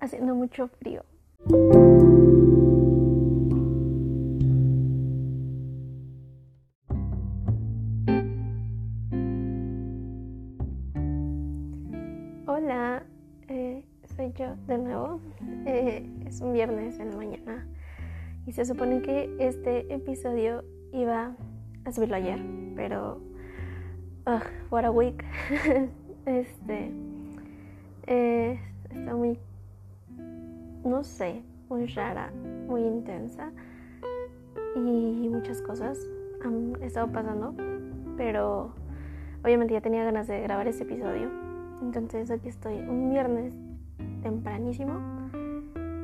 haciendo 0.00 0.34
mucho 0.34 0.68
frío. 0.68 1.04
Hola, 12.46 13.02
eh, 13.48 13.84
soy 14.16 14.32
yo 14.32 14.56
de 14.66 14.78
nuevo. 14.78 15.20
Eh, 15.66 16.08
es 16.26 16.40
un 16.40 16.52
viernes 16.52 16.98
en 16.98 17.10
la 17.10 17.16
mañana 17.16 17.66
y 18.46 18.52
se 18.52 18.64
supone 18.64 19.02
que 19.02 19.34
este 19.38 19.92
episodio 19.92 20.64
iba 20.92 21.36
a 21.84 21.92
subirlo 21.92 22.16
ayer, 22.16 22.40
pero 22.74 23.20
what 24.70 24.84
a 24.84 24.90
week. 24.90 25.22
este 26.26 26.90
eh, 28.06 28.60
está 28.90 29.14
muy, 29.14 29.38
no 30.86 31.04
sé, 31.04 31.42
muy 31.68 31.86
rara, 31.86 32.30
muy 32.68 32.82
intensa 32.82 33.50
y 34.76 35.28
muchas 35.28 35.60
cosas 35.62 35.98
han 36.44 36.80
estado 36.82 37.10
pasando, 37.10 37.54
pero 38.16 38.72
obviamente 39.42 39.74
ya 39.74 39.80
tenía 39.80 40.04
ganas 40.04 40.28
de 40.28 40.40
grabar 40.42 40.68
ese 40.68 40.84
episodio, 40.84 41.30
entonces 41.82 42.30
aquí 42.30 42.48
estoy 42.48 42.76
un 42.76 43.10
viernes 43.10 43.54
tempranísimo 44.22 44.92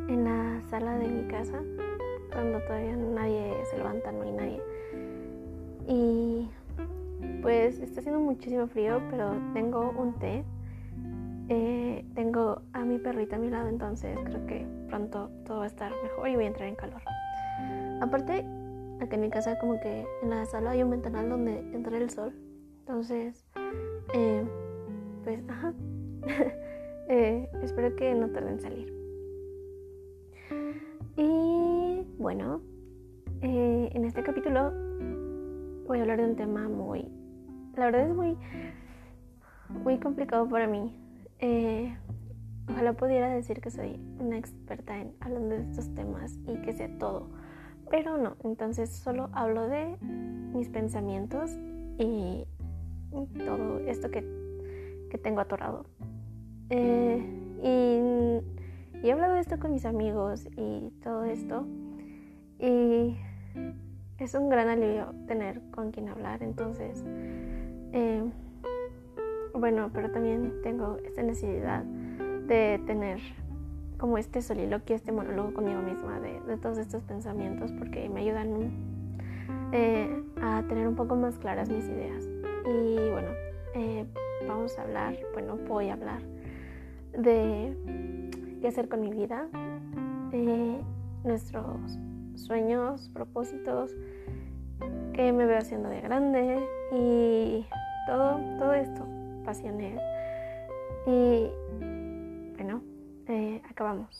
en 0.08 0.24
la 0.24 0.60
sala 0.68 0.98
de 0.98 1.08
mi 1.08 1.28
casa 1.28 1.60
cuando 2.32 2.60
todavía 2.60 2.96
nadie 2.96 3.54
se 3.70 3.76
levanta, 3.76 4.10
no 4.10 4.22
hay 4.22 4.32
nadie. 4.32 4.62
Y 5.86 6.48
pues 7.42 7.78
está 7.80 8.00
haciendo 8.00 8.20
muchísimo 8.20 8.66
frío, 8.66 9.00
pero 9.10 9.32
tengo 9.52 9.92
un 9.98 10.14
té 10.14 10.44
eh, 11.48 12.04
tengo 12.14 12.62
a 12.72 12.84
mi 12.84 12.98
perrita 12.98 13.36
a 13.36 13.38
mi 13.38 13.50
lado, 13.50 13.68
entonces 13.68 14.18
creo 14.24 14.46
que 14.46 14.66
pronto 14.88 15.30
todo 15.44 15.58
va 15.58 15.64
a 15.64 15.66
estar 15.66 15.92
mejor 16.02 16.28
y 16.28 16.34
voy 16.36 16.44
a 16.44 16.48
entrar 16.48 16.68
en 16.68 16.76
calor. 16.76 17.02
Aparte, 18.00 18.44
aquí 19.00 19.14
en 19.14 19.20
mi 19.20 19.30
casa 19.30 19.58
como 19.58 19.80
que 19.80 20.06
en 20.22 20.30
la 20.30 20.44
sala 20.46 20.70
hay 20.70 20.82
un 20.82 20.90
ventanal 20.90 21.28
donde 21.28 21.58
entra 21.72 21.96
el 21.96 22.10
sol. 22.10 22.32
Entonces, 22.80 23.44
eh, 24.14 24.44
pues, 25.24 25.40
ajá. 25.48 25.74
Eh, 27.08 27.50
espero 27.62 27.94
que 27.96 28.14
no 28.14 28.30
tarden 28.30 28.54
en 28.54 28.60
salir. 28.60 28.94
Y 31.16 32.06
bueno, 32.16 32.62
en 33.42 34.04
este 34.04 34.22
capítulo 34.22 34.72
voy 35.86 35.98
a 35.98 36.02
hablar 36.02 36.18
de 36.18 36.26
un 36.26 36.36
tema 36.36 36.68
muy, 36.68 37.06
la 37.76 37.86
verdad 37.86 38.08
es 38.08 38.14
muy, 38.14 38.38
muy 39.68 39.98
complicado 39.98 40.48
para 40.48 40.66
mí. 40.66 41.01
Eh, 41.44 41.92
ojalá 42.70 42.92
pudiera 42.92 43.28
decir 43.28 43.60
que 43.60 43.70
soy 43.72 44.00
una 44.20 44.38
experta 44.38 44.96
en 44.96 45.12
hablando 45.18 45.56
de 45.56 45.62
estos 45.62 45.92
temas 45.92 46.38
y 46.46 46.56
que 46.62 46.72
sé 46.72 46.88
todo, 46.88 47.30
pero 47.90 48.16
no, 48.16 48.36
entonces 48.44 48.90
solo 48.90 49.28
hablo 49.32 49.66
de 49.66 49.96
mis 50.54 50.68
pensamientos 50.68 51.50
y 51.98 52.44
todo 53.44 53.80
esto 53.80 54.10
que, 54.12 54.40
tengo 55.22 55.40
atorado. 55.40 55.84
Eh, 56.70 57.22
y, 57.62 59.06
he 59.06 59.12
hablado 59.12 59.34
de 59.34 59.40
esto 59.40 59.58
con 59.58 59.72
mis 59.72 59.84
amigos 59.84 60.46
y 60.56 60.90
todo 61.02 61.24
esto. 61.24 61.66
Y 62.60 63.16
es 64.18 64.34
un 64.34 64.48
gran 64.48 64.68
alivio 64.68 65.12
tener 65.26 65.60
con 65.72 65.90
quien 65.90 66.08
hablar. 66.08 66.42
Entonces, 66.42 67.04
eh, 67.92 68.22
bueno, 69.54 69.90
pero 69.92 70.10
también 70.10 70.54
tengo 70.62 70.98
esta 71.04 71.22
necesidad 71.22 71.84
de 71.84 72.80
tener 72.86 73.20
como 73.98 74.18
este 74.18 74.42
soliloquio, 74.42 74.96
este 74.96 75.12
monólogo 75.12 75.54
conmigo 75.54 75.80
misma 75.80 76.18
de, 76.18 76.40
todos 76.56 76.78
estos 76.78 77.04
pensamientos 77.04 77.70
porque 77.72 78.08
me 78.08 78.20
ayudan 78.20 78.72
eh, 79.72 80.24
a 80.40 80.64
tener 80.68 80.88
un 80.88 80.96
poco 80.96 81.14
más 81.14 81.38
claras 81.38 81.70
mis 81.70 81.84
ideas. 81.84 82.28
Y 82.64 83.10
bueno, 83.10 83.28
eh, 83.74 84.04
vamos 84.48 84.78
a 84.78 84.82
hablar, 84.82 85.16
bueno, 85.34 85.56
voy 85.68 85.90
a 85.90 85.92
hablar 85.92 86.22
de 87.16 87.76
qué 88.60 88.68
hacer 88.68 88.88
con 88.88 89.02
mi 89.02 89.10
vida, 89.10 89.46
eh, 90.32 90.80
nuestros 91.24 91.98
sueños, 92.34 93.08
propósitos, 93.10 93.94
qué 95.12 95.32
me 95.32 95.46
veo 95.46 95.58
haciendo 95.58 95.88
de 95.88 96.00
grande 96.00 96.66
y 96.92 97.66
todo, 98.08 98.40
todo 98.58 98.72
esto 98.72 99.11
pasiones. 99.42 100.00
Y 101.06 101.50
bueno, 102.56 102.82
eh, 103.26 103.60
acabamos. 103.68 104.18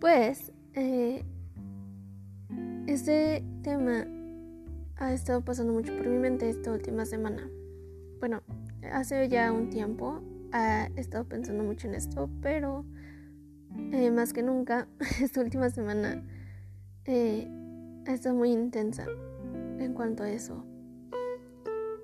Pues 0.00 0.52
eh, 0.74 1.24
este 2.86 3.42
tema 3.62 4.06
ha 4.96 5.12
estado 5.12 5.42
pasando 5.42 5.72
mucho 5.72 5.96
por 5.96 6.06
mi 6.06 6.18
mente 6.18 6.48
esta 6.48 6.70
última 6.72 7.04
semana. 7.06 7.48
Bueno, 8.20 8.42
hace 8.92 9.28
ya 9.28 9.52
un 9.52 9.70
tiempo 9.70 10.20
he 10.52 11.00
estado 11.00 11.24
pensando 11.24 11.64
mucho 11.64 11.88
en 11.88 11.94
esto, 11.94 12.30
pero 12.40 12.84
eh, 13.92 14.10
más 14.10 14.32
que 14.32 14.42
nunca, 14.42 14.88
esta 15.22 15.40
última 15.40 15.70
semana 15.70 16.22
eh, 17.04 17.48
ha 18.06 18.12
estado 18.12 18.34
muy 18.34 18.50
intensa 18.50 19.06
en 19.78 19.94
cuanto 19.94 20.22
a 20.22 20.30
eso. 20.30 20.64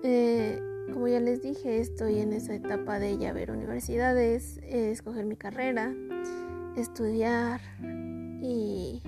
Eh, 0.02 0.60
como 0.92 1.08
ya 1.08 1.20
les 1.20 1.42
dije, 1.42 1.78
estoy 1.78 2.20
en 2.20 2.32
esa 2.32 2.54
etapa 2.54 2.98
de 2.98 3.18
ya 3.18 3.32
ver 3.32 3.50
universidades, 3.50 4.58
escoger 4.62 5.24
mi 5.26 5.36
carrera, 5.36 5.94
estudiar 6.76 7.60
y 8.42 9.02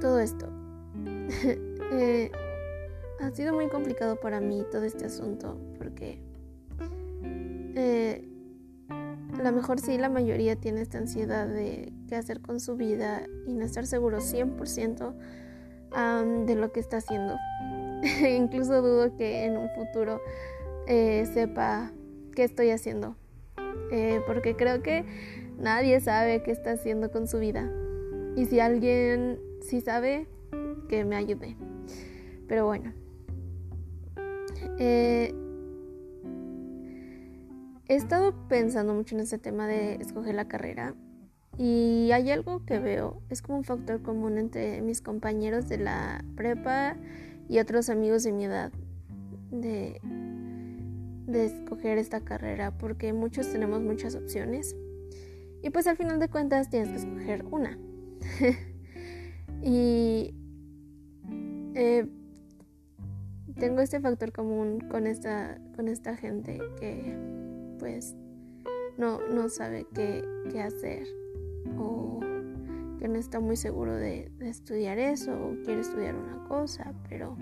todo 0.00 0.20
esto. 0.20 0.48
ha 3.20 3.30
sido 3.30 3.54
muy 3.54 3.68
complicado 3.68 4.16
para 4.16 4.40
mí 4.40 4.64
todo 4.70 4.84
este 4.84 5.04
asunto 5.06 5.58
porque 5.78 6.20
a 9.42 9.50
lo 9.50 9.56
mejor 9.56 9.80
sí 9.80 9.98
la 9.98 10.08
mayoría 10.08 10.54
tiene 10.54 10.82
esta 10.82 10.98
ansiedad 10.98 11.48
de 11.48 11.92
qué 12.08 12.14
hacer 12.14 12.40
con 12.40 12.60
su 12.60 12.76
vida 12.76 13.22
y 13.44 13.54
no 13.54 13.64
estar 13.64 13.88
seguro 13.88 14.18
100% 14.18 15.14
de 16.46 16.54
lo 16.54 16.70
que 16.70 16.78
está 16.78 16.98
haciendo. 16.98 17.36
Incluso 18.28 18.82
dudo 18.82 19.16
que 19.16 19.44
en 19.44 19.56
un 19.56 19.68
futuro 19.70 20.20
eh, 20.86 21.28
sepa 21.34 21.90
qué 22.36 22.44
estoy 22.44 22.70
haciendo. 22.70 23.16
Eh, 23.90 24.20
porque 24.28 24.54
creo 24.54 24.80
que 24.80 25.04
nadie 25.58 25.98
sabe 26.00 26.44
qué 26.44 26.52
está 26.52 26.70
haciendo 26.72 27.10
con 27.10 27.26
su 27.26 27.40
vida. 27.40 27.68
Y 28.36 28.46
si 28.46 28.60
alguien 28.60 29.40
sí 29.60 29.80
sabe, 29.80 30.28
que 30.88 31.04
me 31.04 31.16
ayude. 31.16 31.56
Pero 32.46 32.66
bueno. 32.66 32.92
Eh, 34.78 35.34
He 37.92 37.96
estado 37.96 38.32
pensando 38.48 38.94
mucho 38.94 39.14
en 39.16 39.20
este 39.20 39.36
tema 39.36 39.68
de 39.68 39.96
escoger 39.96 40.34
la 40.34 40.48
carrera 40.48 40.94
y 41.58 42.08
hay 42.10 42.30
algo 42.30 42.64
que 42.64 42.78
veo, 42.78 43.20
es 43.28 43.42
como 43.42 43.58
un 43.58 43.64
factor 43.64 44.00
común 44.00 44.38
entre 44.38 44.80
mis 44.80 45.02
compañeros 45.02 45.68
de 45.68 45.76
la 45.76 46.24
prepa 46.34 46.96
y 47.50 47.58
otros 47.58 47.90
amigos 47.90 48.22
de 48.22 48.32
mi 48.32 48.46
edad 48.46 48.72
de, 49.50 50.00
de 51.26 51.44
escoger 51.44 51.98
esta 51.98 52.22
carrera 52.22 52.70
porque 52.78 53.12
muchos 53.12 53.52
tenemos 53.52 53.82
muchas 53.82 54.14
opciones 54.14 54.74
y 55.62 55.68
pues 55.68 55.86
al 55.86 55.98
final 55.98 56.18
de 56.18 56.28
cuentas 56.28 56.70
tienes 56.70 56.88
que 56.88 56.96
escoger 56.96 57.44
una. 57.50 57.78
y 59.62 60.34
eh, 61.74 62.06
tengo 63.58 63.82
este 63.82 64.00
factor 64.00 64.32
común 64.32 64.80
con 64.80 65.06
esta, 65.06 65.60
con 65.76 65.88
esta 65.88 66.16
gente 66.16 66.58
que 66.80 67.51
pues 67.82 68.14
no, 68.96 69.18
no 69.34 69.48
sabe 69.48 69.88
qué, 69.92 70.22
hacer 70.62 71.04
o 71.76 72.20
que 73.00 73.08
no 73.08 73.18
está 73.18 73.40
muy 73.40 73.56
seguro 73.56 73.96
de, 73.96 74.30
estudiar 74.38 75.00
eso 75.00 75.32
o 75.32 75.56
quiere 75.64 75.80
estudiar 75.80 76.14
una 76.14 76.46
cosa, 76.46 76.94
pero, 77.08 77.36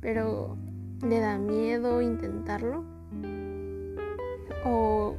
pero 0.00 0.56
le 1.02 1.18
da 1.18 1.36
miedo 1.36 2.00
intentarlo 2.00 2.84
o, 4.64 5.16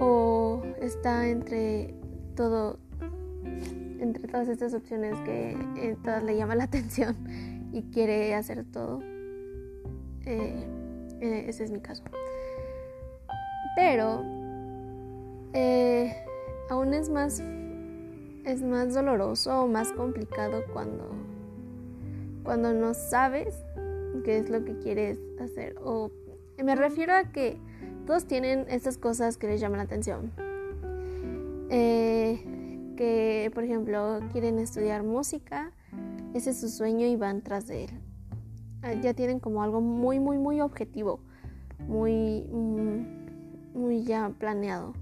o 0.00 0.62
está 0.80 1.28
entre 1.28 1.94
todo 2.34 2.80
entre 4.00 4.26
todas 4.26 4.48
estas 4.48 4.74
opciones 4.74 5.16
que 5.20 5.56
eh, 5.76 5.96
todas 6.02 6.24
le 6.24 6.36
llama 6.36 6.56
la 6.56 6.64
atención 6.70 7.16
y 7.72 7.82
quiere 7.92 8.34
hacer 8.34 8.64
todo. 8.64 9.00
Eh, 10.24 10.66
eh, 11.20 11.44
ese 11.46 11.62
es 11.62 11.70
mi 11.70 11.78
caso. 11.78 12.02
Pero 13.78 14.24
eh, 15.52 16.12
aún 16.68 16.94
es 16.94 17.08
más, 17.10 17.40
es 18.44 18.60
más 18.60 18.92
doloroso 18.92 19.62
o 19.62 19.68
más 19.68 19.92
complicado 19.92 20.64
cuando 20.72 21.08
cuando 22.42 22.72
no 22.72 22.92
sabes 22.92 23.54
qué 24.24 24.38
es 24.38 24.50
lo 24.50 24.64
que 24.64 24.76
quieres 24.80 25.20
hacer. 25.40 25.76
O 25.80 26.10
me 26.60 26.74
refiero 26.74 27.14
a 27.14 27.30
que 27.30 27.56
todos 28.04 28.26
tienen 28.26 28.66
estas 28.68 28.98
cosas 28.98 29.36
que 29.36 29.46
les 29.46 29.60
llaman 29.60 29.78
la 29.78 29.84
atención. 29.84 30.32
Eh, 31.70 32.42
que, 32.96 33.52
por 33.54 33.62
ejemplo, 33.62 34.18
quieren 34.32 34.58
estudiar 34.58 35.04
música, 35.04 35.70
ese 36.34 36.50
es 36.50 36.60
su 36.60 36.68
sueño 36.68 37.06
y 37.06 37.14
van 37.14 37.42
tras 37.42 37.68
de 37.68 37.84
él. 37.84 37.90
Ah, 38.82 38.94
ya 38.94 39.14
tienen 39.14 39.38
como 39.38 39.62
algo 39.62 39.80
muy, 39.80 40.18
muy, 40.18 40.36
muy 40.36 40.60
objetivo, 40.60 41.20
muy, 41.86 42.44
mm, 42.50 43.17
muy 43.78 44.02
ya 44.02 44.30
planeado. 44.38 44.92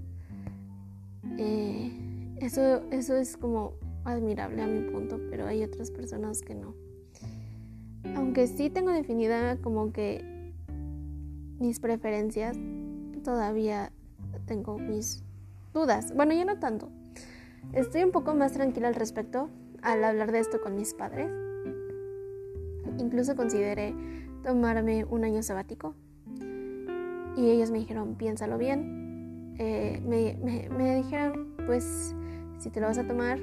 Eh, 1.37 1.91
eso, 2.39 2.81
eso 2.91 3.15
es 3.15 3.37
como 3.37 3.73
admirable 4.05 4.61
a 4.61 4.67
mi 4.67 4.89
punto, 4.89 5.19
pero 5.29 5.47
hay 5.47 5.63
otras 5.63 5.91
personas 5.91 6.41
que 6.41 6.55
no. 6.55 6.73
Aunque 8.15 8.47
sí 8.47 8.69
tengo 8.69 8.91
definida 8.91 9.57
como 9.57 9.91
que 9.91 10.53
mis 11.59 11.79
preferencias, 11.79 12.57
todavía 13.23 13.91
tengo 14.45 14.77
mis 14.77 15.23
dudas. 15.73 16.13
Bueno, 16.15 16.33
ya 16.33 16.45
no 16.45 16.59
tanto. 16.59 16.89
Estoy 17.73 18.03
un 18.03 18.11
poco 18.11 18.33
más 18.33 18.53
tranquila 18.53 18.87
al 18.87 18.95
respecto 18.95 19.49
al 19.81 20.03
hablar 20.03 20.31
de 20.31 20.39
esto 20.39 20.61
con 20.61 20.75
mis 20.75 20.93
padres. 20.93 21.29
Incluso 22.97 23.35
consideré 23.35 23.93
tomarme 24.43 25.03
un 25.05 25.23
año 25.23 25.43
sabático. 25.43 25.93
Y 27.37 27.49
ellos 27.51 27.71
me 27.71 27.77
dijeron, 27.79 28.15
piénsalo 28.15 28.57
bien. 28.57 29.55
Eh, 29.59 30.01
me, 30.05 30.37
me 30.69 30.95
dijeron, 30.95 31.55
pues 31.65 32.13
si 32.57 32.69
te 32.69 32.81
lo 32.81 32.87
vas 32.87 32.97
a 32.97 33.07
tomar, 33.07 33.39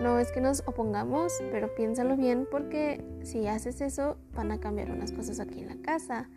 no 0.00 0.18
es 0.18 0.32
que 0.32 0.40
nos 0.40 0.62
opongamos, 0.66 1.32
pero 1.52 1.74
piénsalo 1.74 2.16
bien 2.16 2.46
porque 2.50 3.04
si 3.22 3.46
haces 3.46 3.80
eso 3.80 4.16
van 4.34 4.50
a 4.50 4.58
cambiar 4.58 4.90
unas 4.90 5.12
cosas 5.12 5.40
aquí 5.40 5.60
en 5.60 5.68
la 5.68 5.76
casa. 5.76 6.28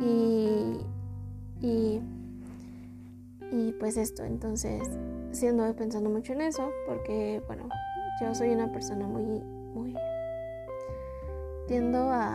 Y, 0.00 0.78
y, 1.60 2.00
y 3.50 3.72
pues 3.78 3.96
esto, 3.96 4.24
entonces 4.24 4.88
siendo 5.32 5.74
pensando 5.74 6.10
mucho 6.10 6.32
en 6.32 6.42
eso 6.42 6.70
porque, 6.86 7.42
bueno, 7.46 7.68
yo 8.20 8.34
soy 8.34 8.50
una 8.50 8.70
persona 8.70 9.06
muy, 9.06 9.40
muy... 9.74 9.96
tiendo 11.66 11.98
a, 12.10 12.34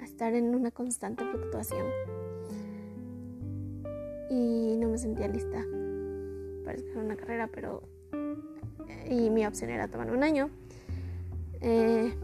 a 0.00 0.04
estar 0.04 0.34
en 0.34 0.54
una 0.54 0.70
constante 0.70 1.24
fluctuación. 1.24 1.86
Y 4.32 4.78
no 4.78 4.88
me 4.88 4.96
sentía 4.96 5.28
lista 5.28 5.62
para 6.64 6.78
escoger 6.78 7.04
una 7.04 7.16
carrera, 7.16 7.50
pero 7.52 7.82
y 9.10 9.28
mi 9.28 9.44
opción 9.44 9.68
era 9.68 9.88
tomar 9.88 10.10
un 10.10 10.22
año. 10.22 10.48
Eh, 11.60 12.14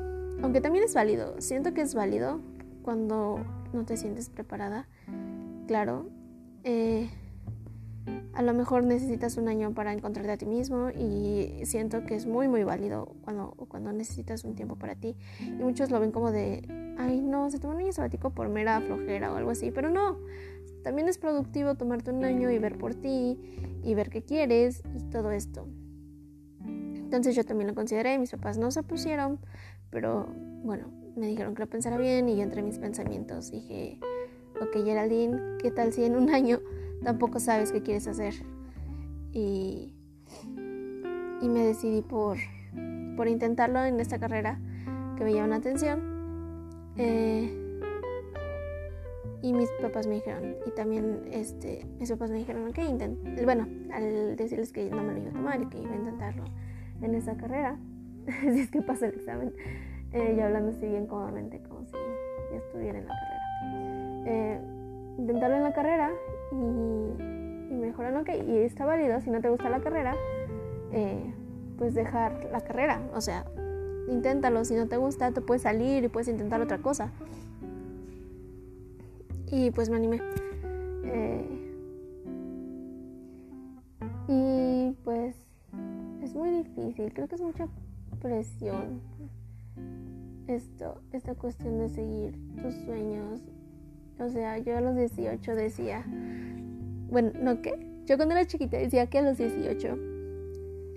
aunque 0.43 0.63
también 0.63 0.85
es 0.85 0.95
válido, 0.95 1.39
siento 1.39 1.75
que 1.75 1.83
es 1.83 1.95
válido 1.95 2.41
cuando 2.83 3.45
no 3.75 3.85
te 3.85 3.99
sientes 3.99 4.31
preparada, 4.31 4.89
claro. 5.67 6.07
Eh, 6.65 7.11
a 8.33 8.41
lo 8.41 8.55
mejor 8.55 8.85
necesitas 8.85 9.37
un 9.37 9.49
año 9.49 9.75
para 9.75 9.93
encontrarte 9.93 10.33
a 10.33 10.39
ti 10.39 10.47
mismo 10.47 10.89
y 10.89 11.61
siento 11.65 12.07
que 12.07 12.15
es 12.15 12.25
muy 12.25 12.49
muy 12.49 12.65
válido 12.65 13.15
cuando, 13.21 13.51
cuando 13.69 13.93
necesitas 13.93 14.45
un 14.45 14.55
tiempo 14.55 14.77
para 14.77 14.95
ti. 14.95 15.15
Y 15.41 15.63
muchos 15.63 15.91
lo 15.91 16.01
ven 16.01 16.11
como 16.11 16.33
de, 16.33 16.63
ay 16.99 17.21
no, 17.21 17.51
se 17.51 17.59
toma 17.59 17.75
un 17.75 17.81
año 17.81 17.93
sabático 17.93 18.31
por 18.31 18.49
mera 18.49 18.81
flojera 18.81 19.31
o 19.31 19.37
algo 19.37 19.51
así, 19.51 19.71
pero 19.71 19.91
no, 19.91 20.17
también 20.83 21.09
es 21.09 21.19
productivo 21.19 21.75
tomarte 21.75 22.11
un 22.11 22.25
año 22.25 22.51
y 22.51 22.59
ver 22.59 22.79
por 22.79 22.95
ti 22.95 23.39
y 23.83 23.95
ver 23.95 24.11
qué 24.11 24.23
quieres 24.23 24.83
y 24.95 25.03
todo 25.11 25.31
esto. 25.31 25.67
Entonces 26.65 27.35
yo 27.35 27.45
también 27.45 27.69
lo 27.69 27.75
consideré, 27.75 28.19
mis 28.19 28.31
papás 28.31 28.59
no 28.59 28.71
se 28.71 28.83
pusieron, 28.83 29.39
pero 29.91 30.27
bueno, 30.63 30.89
me 31.17 31.27
dijeron 31.27 31.55
que 31.55 31.63
lo 31.63 31.69
pensara 31.69 31.97
bien 31.97 32.29
y 32.29 32.37
yo 32.37 32.43
entre 32.43 32.63
mis 32.63 32.79
pensamientos 32.79 33.51
dije, 33.51 33.99
ok 34.61 34.85
Geraldine, 34.85 35.57
¿qué 35.63 35.71
tal 35.71 35.93
si 35.93 36.05
en 36.05 36.17
un 36.17 36.31
año 36.31 36.61
tampoco 37.03 37.41
sabes 37.41 37.73
qué 37.73 37.83
quieres 37.83 38.07
hacer? 38.07 38.35
Y, 39.33 39.95
y 41.41 41.49
me 41.49 41.65
decidí 41.65 42.03
por, 42.03 42.37
por 43.17 43.29
intentarlo 43.29 43.85
en 43.85 44.01
esta 44.01 44.19
carrera 44.19 44.61
que 45.17 45.25
me 45.25 45.33
llama 45.33 45.49
la 45.49 45.57
atención. 45.57 46.01
Eh, 46.97 47.68
y 49.43 49.53
mis 49.53 49.71
papás 49.81 50.07
me 50.07 50.17
dijeron, 50.17 50.57
y 50.67 50.71
también 50.73 51.23
este, 51.31 51.87
mis 51.99 52.11
papás 52.11 52.31
me 52.31 52.39
dijeron, 52.39 52.69
ok, 52.69 52.79
intent 52.79 53.19
bueno, 53.45 53.69
al 53.93 54.37
decirles 54.37 54.73
que 54.73 54.91
no 54.91 55.03
me 55.03 55.13
lo 55.13 55.19
iba 55.21 55.31
a 55.31 55.33
tomar 55.33 55.63
y 55.63 55.67
que 55.67 55.79
iba 55.79 55.93
a 55.93 55.97
intentarlo 55.97 56.45
en 57.03 57.15
esa 57.15 57.37
carrera, 57.37 57.79
si 58.43 58.61
es 58.61 58.71
que 58.71 58.83
pasa 58.83 59.07
el 59.07 59.15
examen, 59.15 59.53
eh, 60.13 60.43
hablando 60.43 60.71
así 60.71 60.87
bien 60.87 61.07
cómodamente, 61.07 61.63
como 61.63 61.85
si 61.87 61.93
ya 62.51 62.57
estuviera 62.57 62.99
en 62.99 63.07
la 63.07 63.15
carrera. 63.15 64.23
Eh, 64.27 64.61
intentarlo 65.19 65.57
en 65.57 65.63
la 65.63 65.73
carrera 65.73 66.11
y, 66.53 67.73
y 67.73 67.77
mejorar, 67.77 68.17
ok, 68.17 68.31
y 68.47 68.59
está 68.59 68.87
válido, 68.87 69.21
si 69.21 69.31
no 69.31 69.41
te 69.41 69.49
gusta 69.49 69.71
la 69.71 69.81
carrera, 69.81 70.17
eh, 70.93 71.33
pues 71.77 71.95
dejar 71.95 72.49
la 72.51 72.61
carrera, 72.61 73.01
o 73.15 73.21
sea, 73.21 73.45
inténtalo, 74.09 74.65
si 74.65 74.75
no 74.75 74.89
te 74.89 74.97
gusta, 74.97 75.31
te 75.33 75.41
puedes 75.41 75.63
salir 75.63 76.03
y 76.03 76.09
puedes 76.09 76.29
intentar 76.29 76.61
otra 76.61 76.79
cosa. 76.79 77.13
Y 79.51 79.71
pues 79.71 79.89
me 79.89 79.97
animé. 79.97 80.21
y 84.29 84.95
pues 85.05 85.35
es 86.23 86.35
muy 86.35 86.51
difícil, 86.51 87.13
creo 87.15 87.29
que 87.29 87.37
es 87.37 87.41
mucha 87.41 87.67
presión 88.21 89.01
esto, 90.47 91.01
esta 91.13 91.35
cuestión 91.35 91.79
de 91.79 91.89
seguir 91.89 92.35
tus 92.63 92.75
sueños. 92.85 93.41
O 94.19 94.29
sea, 94.29 94.59
yo 94.59 94.77
a 94.77 94.81
los 94.81 94.97
18 94.97 95.55
decía, 95.55 96.05
bueno, 97.11 97.33
¿no 97.41 97.63
qué? 97.63 97.75
Yo 98.07 98.17
cuando 98.17 98.35
era 98.35 98.47
chiquita 98.47 98.77
decía 98.79 99.07
que 99.09 99.19
a 99.19 99.23
los 99.23 99.39
18 99.39 99.97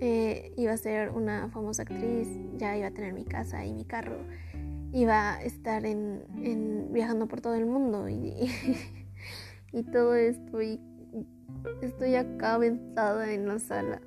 eh, 0.00 0.52
iba 0.56 0.72
a 0.72 0.76
ser 0.76 1.10
una 1.10 1.48
famosa 1.50 1.82
actriz, 1.82 2.28
ya 2.56 2.76
iba 2.76 2.88
a 2.88 2.90
tener 2.90 3.12
mi 3.12 3.24
casa 3.24 3.64
y 3.64 3.72
mi 3.72 3.84
carro, 3.84 4.16
iba 4.92 5.34
a 5.34 5.42
estar 5.42 5.86
en, 5.86 6.22
en 6.42 6.92
viajando 6.92 7.26
por 7.26 7.40
todo 7.40 7.54
el 7.54 7.66
mundo 7.66 8.08
y, 8.08 8.50
y, 9.72 9.82
todo 9.84 10.14
esto 10.14 10.60
y 10.60 10.80
estoy 11.80 12.14
acá 12.14 12.54
aventada 12.54 13.32
en 13.32 13.48
la 13.48 13.58
sala 13.58 14.00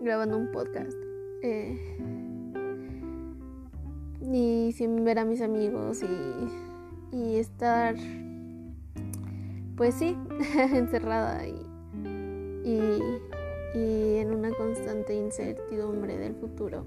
grabando 0.00 0.36
un 0.36 0.50
podcast. 0.50 0.96
Eh, 1.42 1.78
y 4.32 4.72
sin 4.72 5.04
ver 5.04 5.18
a 5.18 5.24
mis 5.24 5.40
amigos 5.40 6.02
y, 6.02 7.16
y 7.16 7.36
estar, 7.36 7.96
pues 9.76 9.94
sí, 9.94 10.16
encerrada 10.56 11.46
y, 11.46 11.54
y, 12.64 13.00
y, 13.74 14.16
en 14.18 14.34
una 14.34 14.50
constante 14.52 15.14
incertidumbre 15.14 16.16
del 16.18 16.34
futuro. 16.34 16.84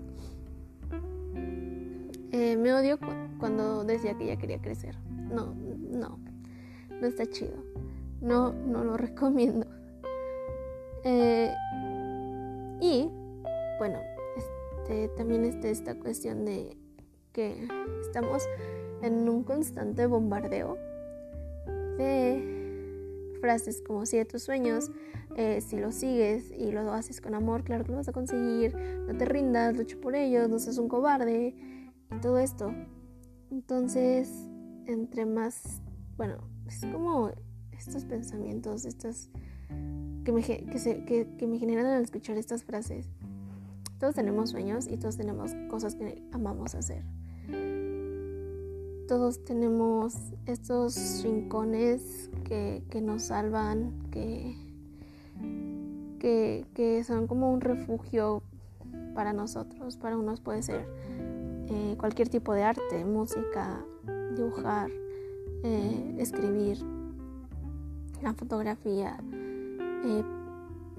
Eh, 2.31 2.57
me 2.57 2.73
odio 2.73 2.97
cuando 3.43 3.83
decía 3.83 4.17
que 4.17 4.25
ya 4.25 4.37
quería 4.37 4.61
crecer. 4.61 4.95
No, 5.09 5.53
no, 5.53 6.17
no 7.01 7.05
está 7.05 7.25
chido. 7.25 7.57
No, 8.21 8.53
no 8.53 8.85
lo 8.85 8.95
recomiendo. 9.07 9.67
Eh, 11.03 11.53
y 12.79 13.11
bueno, 13.79 13.99
este, 14.37 15.09
también 15.17 15.43
está 15.43 15.67
esta 15.67 15.99
cuestión 15.99 16.45
de 16.45 16.77
que 17.33 17.67
estamos 17.99 18.47
en 19.01 19.27
un 19.27 19.43
constante 19.43 20.05
bombardeo 20.05 20.77
de 21.97 23.35
frases 23.41 23.83
como 23.85 24.05
sigue 24.05 24.23
tus 24.23 24.43
sueños, 24.43 24.89
eh, 25.35 25.59
si 25.59 25.75
lo 25.75 25.91
sigues 25.91 26.49
y 26.49 26.71
lo 26.71 26.93
haces 26.93 27.19
con 27.19 27.35
amor, 27.35 27.65
claro 27.65 27.83
que 27.83 27.91
lo 27.91 27.97
vas 27.97 28.07
a 28.07 28.13
conseguir, 28.13 28.73
no 29.05 29.17
te 29.17 29.25
rindas, 29.25 29.75
lucha 29.75 29.97
por 30.01 30.15
ellos, 30.15 30.47
no 30.47 30.59
seas 30.59 30.77
un 30.77 30.87
cobarde 30.87 31.53
y 32.09 32.19
todo 32.21 32.39
esto. 32.39 32.73
Entonces, 33.53 34.49
entre 34.87 35.27
más, 35.27 35.79
bueno, 36.17 36.37
es 36.65 36.83
como 36.91 37.29
estos 37.71 38.03
pensamientos, 38.03 38.83
estas 38.83 39.29
que 40.25 40.31
me, 40.31 40.41
que, 40.41 41.27
que, 41.37 41.47
me 41.47 41.59
generan 41.59 41.85
al 41.85 42.01
escuchar 42.01 42.35
estas 42.37 42.63
frases. 42.63 43.05
Todos 43.99 44.15
tenemos 44.15 44.49
sueños 44.49 44.87
y 44.87 44.97
todos 44.97 45.17
tenemos 45.17 45.51
cosas 45.69 45.93
que 45.93 46.23
amamos 46.31 46.73
hacer. 46.73 47.03
Todos 49.07 49.43
tenemos 49.43 50.15
estos 50.47 51.21
rincones 51.23 52.31
que, 52.45 52.83
que 52.89 53.01
nos 53.01 53.21
salvan, 53.21 53.93
que, 54.09 54.55
que, 56.17 56.65
que, 56.73 57.03
son 57.03 57.27
como 57.27 57.53
un 57.53 57.61
refugio 57.61 58.41
para 59.13 59.31
nosotros. 59.31 59.95
Para 59.95 60.17
unos 60.17 60.41
puede 60.41 60.63
ser 60.63 60.87
eh, 61.73 61.95
cualquier 61.97 62.29
tipo 62.29 62.53
de 62.53 62.61
arte, 62.61 63.03
música, 63.03 63.83
dibujar, 64.35 64.91
eh, 65.63 66.15
escribir, 66.19 66.77
la 68.21 68.33
fotografía, 68.35 69.17
eh, 70.05 70.23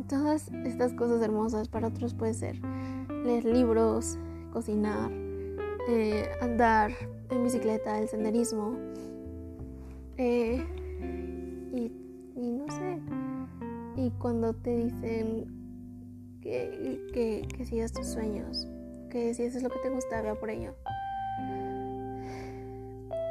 todas 0.09 0.51
estas 0.65 0.93
cosas 0.95 1.23
hermosas 1.23 1.69
para 1.69 1.89
otros 1.89 2.13
puede 2.13 2.35
ser 2.35 2.61
leer 3.25 3.45
libros, 3.45 4.19
cocinar, 4.53 5.13
andar 6.41 6.91
en 7.31 7.45
bicicleta, 7.45 8.01
el 8.01 8.09
senderismo. 8.09 8.77
Y, 10.19 10.61
y, 11.73 11.93
no 12.35 12.67
sé. 12.69 12.99
Y 13.97 14.11
cuando 14.19 14.55
te 14.55 14.77
dicen 14.77 15.47
que, 16.41 17.01
que, 17.13 17.47
que 17.57 17.65
sigas 17.65 17.93
tus 17.93 18.07
sueños, 18.07 18.67
que 19.15 19.33
si 19.33 19.45
eso 19.45 19.59
es 19.59 19.63
lo 19.63 19.71
que 19.71 19.79
te 19.79 19.91
gusta, 19.91 20.21
vea 20.23 20.35
por 20.35 20.51
ello. 20.51 20.75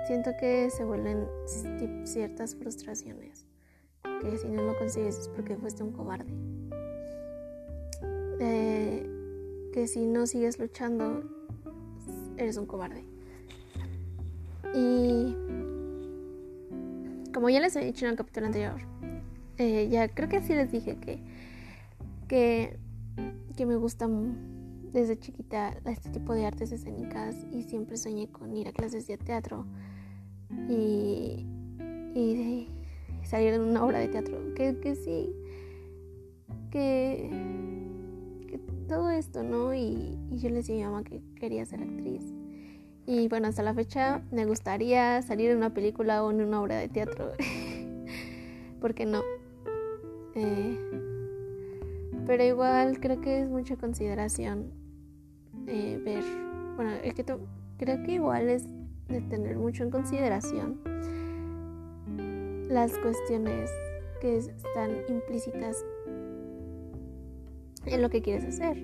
Siento 0.07 0.31
que 0.39 0.69
se 0.69 0.85
vuelven 0.85 1.27
ciertas 2.05 2.55
frustraciones, 2.55 3.45
que 4.21 4.37
si 4.37 4.47
no 4.47 4.63
lo 4.63 4.77
consigues 4.77 5.19
es 5.19 5.27
porque 5.27 5.57
fuiste 5.57 5.83
un 5.83 5.91
cobarde. 5.91 6.33
Eh, 8.39 9.05
que 9.73 9.87
si 9.87 10.05
no 10.05 10.25
sigues 10.25 10.57
luchando, 10.57 11.21
eres 12.37 12.55
un 12.55 12.65
cobarde. 12.65 13.03
Y 14.73 15.35
como 17.33 17.49
ya 17.49 17.59
les 17.59 17.75
he 17.75 17.83
dicho 17.83 18.05
en 18.05 18.11
el 18.11 18.17
capítulo 18.17 18.45
anterior, 18.45 18.79
eh, 19.57 19.89
ya 19.89 20.07
creo 20.07 20.29
que 20.29 20.41
sí 20.41 20.53
les 20.53 20.71
dije 20.71 20.95
que, 20.95 21.19
que, 22.29 22.79
que 23.57 23.65
me 23.65 23.75
gusta 23.75 24.07
desde 24.93 25.17
chiquita 25.17 25.75
este 25.85 26.09
tipo 26.09 26.33
de 26.33 26.45
artes 26.45 26.71
escénicas 26.71 27.35
y 27.51 27.63
siempre 27.63 27.97
soñé 27.97 28.29
con 28.29 28.55
ir 28.55 28.67
a 28.67 28.71
clases 28.71 29.07
de 29.07 29.17
teatro 29.17 29.65
y, 30.69 31.45
y, 32.13 32.69
salir 33.23 33.53
en 33.53 33.61
una 33.61 33.83
obra 33.83 33.99
de 33.99 34.07
teatro. 34.07 34.53
Que, 34.53 34.79
que 34.79 34.95
sí, 34.95 35.33
que, 36.69 37.29
que, 38.47 38.59
todo 38.87 39.09
esto, 39.09 39.41
¿no? 39.41 39.73
Y, 39.73 40.19
y 40.29 40.37
yo 40.37 40.49
le 40.49 40.57
decía 40.57 40.75
a 40.75 40.77
mi 40.77 40.83
mamá 40.83 41.03
que 41.03 41.21
quería 41.39 41.65
ser 41.65 41.81
actriz. 41.81 42.23
Y 43.07 43.27
bueno, 43.27 43.47
hasta 43.47 43.63
la 43.63 43.73
fecha 43.73 44.21
me 44.31 44.45
gustaría 44.45 45.21
salir 45.23 45.49
en 45.49 45.57
una 45.57 45.73
película 45.73 46.23
o 46.23 46.31
en 46.31 46.41
una 46.41 46.61
obra 46.61 46.77
de 46.77 46.87
teatro. 46.87 47.31
¿Por 48.79 48.93
qué 48.93 49.05
no? 49.05 49.21
Eh, 50.35 50.77
pero 52.27 52.43
igual 52.43 52.99
creo 52.99 53.19
que 53.21 53.41
es 53.41 53.49
mucha 53.49 53.75
consideración 53.75 54.82
eh, 55.67 56.01
ver. 56.03 56.23
Bueno, 56.75 56.91
es 57.03 57.13
que 57.13 57.23
creo 57.77 58.03
que 58.03 58.11
igual 58.13 58.49
es 58.49 58.65
de 59.07 59.21
tener 59.21 59.57
mucho 59.57 59.83
en 59.83 59.91
consideración 59.91 60.79
las 62.69 62.97
cuestiones 62.99 63.69
que 64.21 64.37
están 64.37 64.91
implícitas 65.07 65.85
en 67.85 68.01
lo 68.01 68.09
que 68.09 68.21
quieres 68.21 68.45
hacer. 68.45 68.77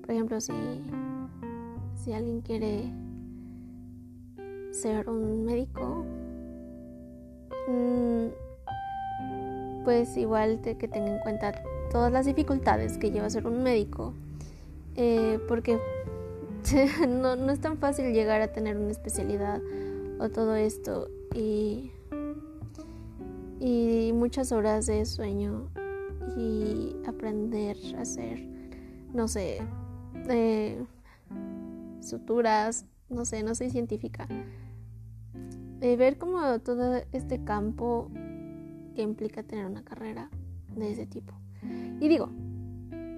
Por 0.00 0.10
ejemplo, 0.12 0.40
si, 0.40 0.52
si 1.96 2.12
alguien 2.12 2.40
quiere 2.40 2.90
ser 4.70 5.08
un 5.08 5.44
médico, 5.44 6.04
mm, 7.68 8.26
pues 9.84 10.16
igual 10.16 10.60
que 10.62 10.88
tenga 10.88 11.14
en 11.14 11.18
cuenta 11.20 11.52
todas 11.90 12.12
las 12.12 12.26
dificultades 12.26 12.96
que 12.96 13.10
lleva 13.10 13.28
ser 13.28 13.46
un 13.46 13.62
médico, 13.62 14.14
eh, 14.96 15.38
porque 15.48 15.78
no, 17.08 17.36
no 17.36 17.52
es 17.52 17.60
tan 17.60 17.78
fácil 17.78 18.12
llegar 18.12 18.40
a 18.40 18.52
tener 18.52 18.76
una 18.76 18.90
especialidad 18.90 19.60
o 20.18 20.28
todo 20.28 20.54
esto 20.54 21.08
y, 21.34 21.92
y 23.58 24.12
muchas 24.12 24.52
horas 24.52 24.86
de 24.86 25.04
sueño 25.06 25.70
y 26.36 26.96
aprender 27.06 27.76
a 27.96 28.02
hacer, 28.02 28.46
no 29.12 29.26
sé, 29.26 29.58
eh, 30.28 30.84
suturas, 32.00 32.86
no 33.08 33.24
sé, 33.24 33.42
no 33.42 33.54
soy 33.54 33.70
científica. 33.70 34.28
Ver 35.80 36.18
como 36.18 36.58
todo 36.60 37.00
este 37.12 37.42
campo 37.42 38.10
que 38.94 39.02
implica 39.02 39.42
tener 39.42 39.64
una 39.64 39.82
carrera 39.82 40.30
de 40.76 40.92
ese 40.92 41.06
tipo. 41.06 41.32
Y 42.00 42.08
digo, 42.08 42.28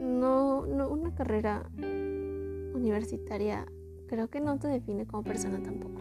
no, 0.01 0.67
no 0.67 0.89
una 0.89 1.15
carrera 1.15 1.69
universitaria 2.75 3.67
creo 4.07 4.29
que 4.29 4.41
no 4.41 4.59
te 4.59 4.69
define 4.69 5.07
como 5.07 5.23
persona 5.23 5.63
tampoco. 5.63 6.01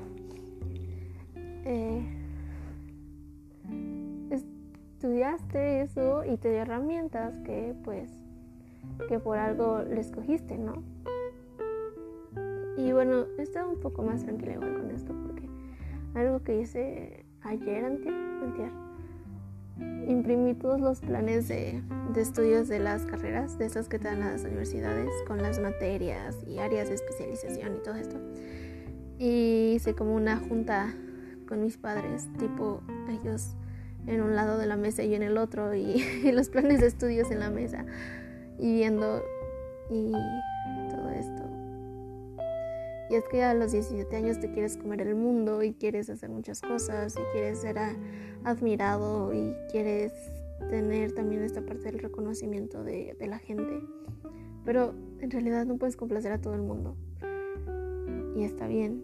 Eh, 1.63 2.03
estudiaste 4.29 5.81
eso 5.81 6.25
y 6.25 6.37
te 6.37 6.49
dio 6.49 6.59
herramientas 6.59 7.37
que 7.45 7.73
pues 7.83 8.11
que 9.07 9.19
por 9.19 9.37
algo 9.37 9.81
le 9.83 9.99
escogiste, 9.99 10.57
¿no? 10.57 10.83
Y 12.77 12.91
bueno, 12.91 13.25
he 13.37 13.43
estado 13.43 13.69
un 13.69 13.79
poco 13.79 14.03
más 14.03 14.23
tranquila 14.23 14.53
igual 14.53 14.73
con 14.73 14.91
esto 14.91 15.13
porque 15.25 15.47
algo 16.15 16.43
que 16.43 16.59
hice 16.59 17.25
ayer, 17.43 17.85
antier, 17.85 18.13
antier 18.13 18.90
imprimí 20.07 20.53
todos 20.53 20.79
los 20.79 20.99
planes 20.99 21.47
de, 21.47 21.81
estudios 22.15 22.67
de 22.67 22.79
las 22.79 23.05
carreras, 23.05 23.57
de 23.57 23.65
esas 23.65 23.87
que 23.87 23.99
te 23.99 24.07
dan 24.07 24.19
las 24.19 24.43
universidades, 24.43 25.09
con 25.27 25.41
las 25.41 25.59
materias 25.59 26.37
y 26.47 26.59
áreas 26.59 26.89
de 26.89 26.95
especialización 26.95 27.77
y 27.77 27.83
todo 27.83 27.95
esto. 27.95 28.17
Y 29.19 29.73
hice 29.75 29.93
como 29.93 30.15
una 30.15 30.37
junta 30.37 30.93
con 31.47 31.61
mis 31.61 31.77
padres, 31.77 32.27
tipo 32.39 32.81
ellos 33.09 33.55
en 34.07 34.21
un 34.21 34.35
lado 34.35 34.57
de 34.57 34.65
la 34.65 34.77
mesa 34.77 35.03
y 35.03 35.09
yo 35.09 35.15
en 35.15 35.23
el 35.23 35.37
otro, 35.37 35.73
y, 35.75 36.03
y 36.23 36.31
los 36.31 36.49
planes 36.49 36.81
de 36.81 36.87
estudios 36.87 37.31
en 37.31 37.39
la 37.39 37.49
mesa, 37.49 37.85
y 38.57 38.73
viendo 38.73 39.23
y. 39.89 40.13
Y 43.11 43.15
es 43.15 43.27
que 43.27 43.43
a 43.43 43.53
los 43.53 43.73
17 43.73 44.15
años 44.15 44.39
te 44.39 44.49
quieres 44.53 44.77
comer 44.77 45.01
el 45.01 45.15
mundo 45.15 45.63
y 45.63 45.73
quieres 45.73 46.09
hacer 46.09 46.29
muchas 46.29 46.61
cosas 46.61 47.13
y 47.17 47.21
quieres 47.33 47.59
ser 47.59 47.75
admirado 48.45 49.33
y 49.33 49.53
quieres 49.69 50.13
tener 50.69 51.11
también 51.11 51.43
esta 51.43 51.61
parte 51.61 51.91
del 51.91 51.99
reconocimiento 51.99 52.85
de, 52.85 53.17
la 53.19 53.37
gente. 53.37 53.81
Pero 54.63 54.93
en 55.19 55.29
realidad 55.29 55.65
no 55.65 55.75
puedes 55.75 55.97
complacer 55.97 56.31
a 56.31 56.39
todo 56.39 56.53
el 56.53 56.61
mundo. 56.61 56.95
Y 58.33 58.45
está 58.45 58.67
bien. 58.67 59.03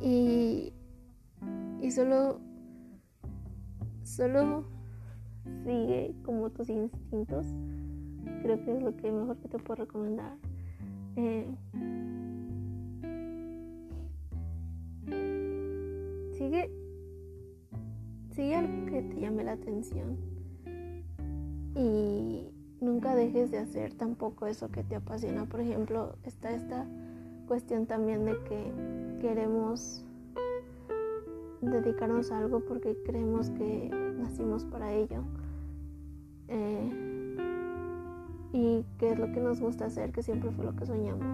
Y, 0.00 0.72
y 1.82 1.90
solo, 1.90 2.40
solo 4.02 4.64
sigue 5.62 6.14
como 6.24 6.48
tus 6.48 6.70
instintos. 6.70 7.44
Creo 8.40 8.64
que 8.64 8.78
es 8.78 8.82
lo 8.82 8.96
que 8.96 9.12
mejor 9.12 9.36
que 9.36 9.48
te 9.48 9.58
puedo 9.58 9.84
recomendar. 9.84 10.38
Eh, 11.16 11.46
sigue, 16.36 16.70
sigue 18.34 18.54
algo 18.54 18.86
que 18.86 19.02
te 19.02 19.20
llame 19.20 19.44
la 19.44 19.52
atención 19.52 20.18
y 21.74 22.50
nunca 22.80 23.14
dejes 23.14 23.50
de 23.50 23.58
hacer 23.58 23.94
tampoco 23.94 24.46
eso 24.46 24.70
que 24.70 24.84
te 24.84 24.96
apasiona. 24.96 25.46
Por 25.46 25.60
ejemplo, 25.60 26.16
está 26.24 26.50
esta 26.50 26.86
cuestión 27.48 27.86
también 27.86 28.24
de 28.24 28.36
que 28.44 28.72
queremos 29.20 30.04
dedicarnos 31.60 32.30
a 32.30 32.38
algo 32.38 32.60
porque 32.60 32.96
creemos 33.04 33.50
que 33.50 33.90
nacimos 34.18 34.64
para 34.64 34.92
ello. 34.92 35.22
Eh, 36.48 37.05
y 38.56 38.86
qué 38.98 39.10
es 39.10 39.18
lo 39.18 39.30
que 39.32 39.40
nos 39.40 39.60
gusta 39.60 39.84
hacer, 39.84 40.12
que 40.12 40.22
siempre 40.22 40.50
fue 40.50 40.64
lo 40.64 40.74
que 40.74 40.86
soñamos. 40.86 41.26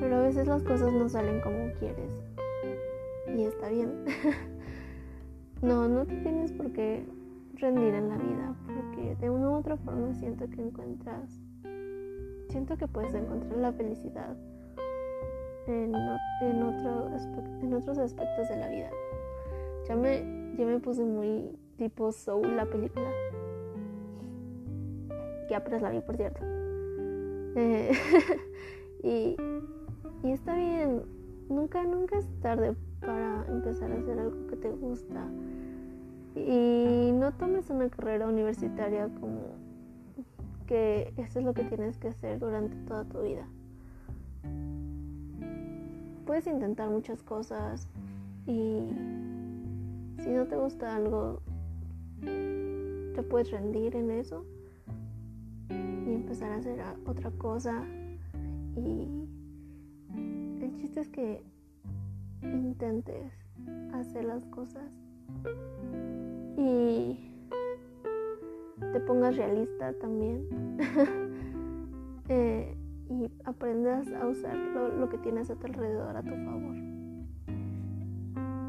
Pero 0.00 0.16
a 0.16 0.22
veces 0.22 0.48
las 0.48 0.64
cosas 0.64 0.92
no 0.92 1.08
salen 1.08 1.40
como 1.40 1.72
quieres 1.78 2.10
y 3.36 3.44
está 3.44 3.68
bien. 3.68 4.04
no, 5.62 5.88
no 5.88 6.04
te 6.06 6.16
tienes 6.16 6.50
por 6.50 6.72
qué 6.72 7.06
rendir 7.54 7.94
en 7.94 8.08
la 8.08 8.16
vida, 8.16 8.56
porque 8.66 9.14
de 9.14 9.30
una 9.30 9.50
u 9.50 9.54
otra 9.54 9.76
forma 9.76 10.12
siento 10.14 10.50
que 10.50 10.60
encuentras, 10.60 11.40
siento 12.48 12.76
que 12.76 12.88
puedes 12.88 13.14
encontrar 13.14 13.58
la 13.58 13.72
felicidad 13.72 14.36
en, 15.68 15.94
en, 15.94 16.62
otro 16.64 17.10
en 17.62 17.74
otros 17.74 17.98
aspectos 17.98 18.48
de 18.48 18.56
la 18.56 18.68
vida. 18.68 18.90
Ya 19.86 19.94
me, 19.94 20.56
ya 20.58 20.66
me 20.66 20.80
puse 20.80 21.04
muy 21.04 21.56
tipo 21.76 22.10
Soul 22.10 22.56
la 22.56 22.66
película 22.66 23.08
que 25.46 25.54
apenas 25.54 25.82
la 25.82 25.90
vi, 25.90 26.00
por 26.00 26.16
cierto. 26.16 26.40
Eh, 27.56 27.92
y, 29.02 29.36
y 30.26 30.32
está 30.32 30.54
bien, 30.54 31.02
nunca, 31.48 31.82
nunca 31.84 32.18
es 32.18 32.26
tarde 32.40 32.74
para 33.00 33.44
empezar 33.48 33.90
a 33.92 33.96
hacer 33.96 34.18
algo 34.18 34.46
que 34.48 34.56
te 34.56 34.70
gusta. 34.70 35.26
Y 36.34 37.12
no 37.12 37.32
tomes 37.32 37.70
una 37.70 37.88
carrera 37.88 38.26
universitaria 38.26 39.08
como 39.20 39.40
que 40.66 41.12
eso 41.16 41.38
es 41.38 41.44
lo 41.44 41.54
que 41.54 41.64
tienes 41.64 41.96
que 41.96 42.08
hacer 42.08 42.38
durante 42.38 42.76
toda 42.88 43.04
tu 43.04 43.22
vida. 43.22 43.46
Puedes 46.26 46.46
intentar 46.46 46.90
muchas 46.90 47.22
cosas 47.22 47.88
y 48.46 48.80
si 50.18 50.30
no 50.30 50.46
te 50.46 50.56
gusta 50.56 50.96
algo, 50.96 51.40
te 52.20 53.22
puedes 53.22 53.50
rendir 53.50 53.94
en 53.96 54.10
eso 54.10 54.44
empezar 56.26 56.50
a 56.50 56.56
hacer 56.56 56.82
otra 57.06 57.30
cosa 57.38 57.84
y 58.74 59.06
chiste 60.74 61.00
es 61.00 61.08
que 61.08 61.42
intentes 62.42 63.32
hacer 63.94 64.24
las 64.24 64.44
cosas 64.46 64.90
y 66.56 67.30
te 68.92 69.00
pongas 69.06 69.36
realista 69.36 69.92
también 70.00 70.48
eh, 72.28 72.76
y 73.08 73.30
aprendas 73.44 74.08
a 74.12 74.26
usar 74.26 74.56
lo, 74.56 75.08
que 75.08 75.18
tienes 75.18 75.48
a 75.48 75.54
tu 75.54 75.66
alrededor 75.66 76.16
a 76.16 76.22
tu 76.22 76.34
favor. 76.44 76.74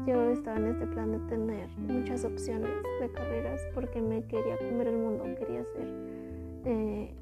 Yo 0.06 0.30
estaba 0.30 0.58
en 0.58 0.66
este 0.66 0.86
plan 0.86 1.10
de 1.10 1.18
tener 1.28 1.68
muchas 1.76 2.24
opciones 2.24 2.70
de 3.00 3.10
carreras 3.10 3.60
porque 3.74 4.00
me 4.00 4.24
quería 4.28 4.56
comer 4.58 4.86
el 4.86 4.96
mundo, 4.96 5.24
quería 5.36 5.64
ser, 5.64 5.88
eh, 6.64 7.14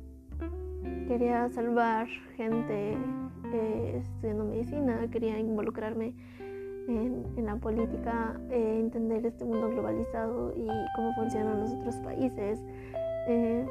quería 1.07 1.49
salvar 1.49 2.07
gente 2.37 2.97
eh, 3.53 4.03
estudiando 4.03 4.45
medicina, 4.45 5.09
quería 5.11 5.39
involucrarme 5.39 6.15
en, 6.89 7.45
la 7.45 7.57
política, 7.57 8.39
eh, 8.51 8.79
entender 8.81 9.25
este 9.27 9.45
mundo 9.45 9.69
globalizado 9.69 10.53
y 10.57 10.67
cómo 10.95 11.15
funcionan 11.15 11.61
los 11.61 11.73
otros 11.73 11.97
países. 11.97 12.61
Eh, 13.29 13.67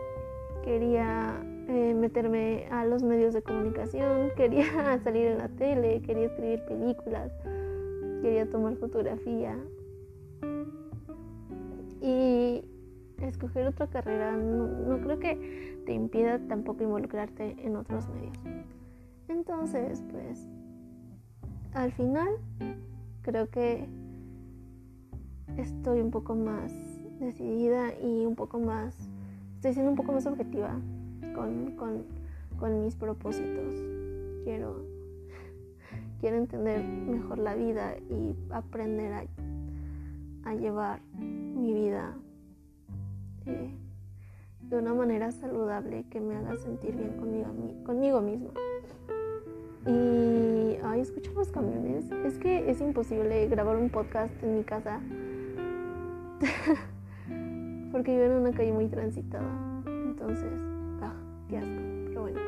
quería 0.63 1.41
meterme 1.67 2.67
a 2.69 2.85
los 2.85 3.01
medios 3.03 3.33
de 3.33 3.41
comunicación, 3.41 4.29
quería 4.37 4.99
salir 5.03 5.27
en 5.27 5.37
la 5.39 5.49
tele, 5.49 6.01
quería 6.01 6.25
escribir 6.25 6.61
películas, 6.65 7.31
quería 8.21 8.49
tomar 8.49 8.75
fotografía. 8.75 9.57
Y 12.01 12.63
escoger 13.21 13.67
otra 13.67 13.87
carrera 13.87 14.31
no 14.33 14.99
creo 15.01 15.19
que 15.19 15.74
te 15.85 15.93
impida 15.93 16.39
tampoco 16.47 16.83
involucrarte 16.83 17.55
en 17.63 17.75
otros 17.75 18.07
medios. 18.09 18.37
Entonces, 19.27 20.03
pues, 20.11 20.47
al 21.73 21.91
final 21.91 22.29
creo 23.21 23.49
que 23.49 23.87
estoy 25.57 25.99
un 26.01 26.11
poco 26.11 26.35
más 26.35 26.73
decidida 27.19 27.93
y 27.99 28.25
un 28.25 28.35
poco 28.35 28.59
más, 28.59 28.95
estoy 29.55 29.73
siendo 29.73 29.91
un 29.91 29.97
poco 29.97 30.11
más 30.11 30.25
objetiva 30.25 30.79
con, 31.33 32.83
mis 32.83 32.95
propósitos. 32.95 33.75
Quiero, 34.43 34.85
quiero 36.19 36.37
entender 36.37 36.83
mejor 36.83 37.39
la 37.39 37.55
vida 37.55 37.97
y 38.09 38.35
aprender 38.51 39.13
a, 39.13 39.25
llevar 40.53 41.01
mi 41.13 41.73
vida 41.73 42.15
eh, 43.47 43.73
de 44.69 44.77
una 44.77 44.93
manera 44.93 45.31
saludable 45.31 46.05
que 46.09 46.19
me 46.19 46.35
haga 46.35 46.57
sentir 46.57 46.95
bien 46.95 47.13
conmigo, 47.17 47.47
conmigo 47.85 48.21
misma. 48.21 48.49
Y, 49.85 50.77
ay, 50.83 51.01
escucho 51.01 51.31
los 51.33 51.49
camiones. 51.49 52.09
Es 52.25 52.39
que 52.39 52.69
es 52.69 52.81
imposible 52.81 53.47
grabar 53.47 53.77
un 53.77 53.89
podcast 53.89 54.33
en 54.43 54.57
mi 54.57 54.63
casa. 54.63 54.99
Porque 57.91 58.11
vivo 58.11 58.23
en 58.23 58.31
una 58.31 58.51
calle 58.51 58.71
muy 58.73 58.87
transitada. 58.87 59.83
Entonces, 59.85 60.51
ah, 61.01 61.13
qué 61.47 61.57
asco. 61.57 61.81
Pero 62.07 62.21
bueno. 62.21 62.39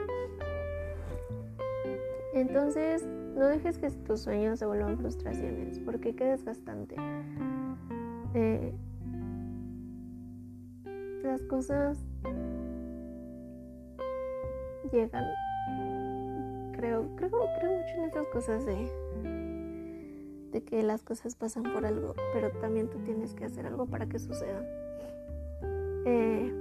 Entonces, 2.34 3.06
no 3.36 3.46
dejes 3.46 3.78
que 3.78 3.92
tus 3.92 4.22
sueños 4.22 4.58
se 4.58 4.66
vuelvan 4.66 4.98
frustraciones. 4.98 5.78
Porque 5.80 6.16
qué 6.16 6.26
desgastante. 6.26 6.96
Eh, 8.34 8.74
las 11.24 11.44
cosas 11.44 12.07
llegan 14.92 15.26
creo, 16.78 17.10
creo, 17.16 17.32
creo 17.60 17.78
mucho 17.78 17.94
en 17.98 18.04
esas 18.06 18.28
cosas 18.28 18.66
de, 18.66 18.90
de 20.52 20.64
que 20.64 20.84
las 20.84 21.04
cosas 21.04 21.36
pasan 21.36 21.64
por 21.64 21.86
algo, 21.86 22.14
pero 22.34 22.52
también 22.62 22.90
tú 22.90 23.00
tienes 23.00 23.34
que 23.34 23.46
hacer 23.46 23.66
algo 23.66 23.88
para 23.88 24.08
que 24.08 24.20
suceda. 24.20 24.64
Eh, 26.06 26.54